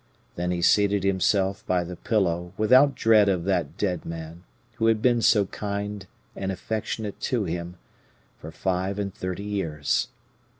Then 0.35 0.49
he 0.49 0.63
seated 0.63 1.03
himself 1.03 1.63
by 1.67 1.83
the 1.83 1.95
pillow 1.95 2.53
without 2.57 2.95
dread 2.95 3.29
of 3.29 3.43
that 3.43 3.77
dead 3.77 4.03
man, 4.03 4.43
who 4.77 4.87
had 4.87 4.99
been 4.99 5.21
so 5.21 5.45
kind 5.45 6.07
and 6.35 6.51
affectionate 6.51 7.19
to 7.19 7.43
him 7.43 7.77
for 8.39 8.49
five 8.49 8.97
and 8.97 9.13
thirty 9.13 9.43
years. 9.43 10.07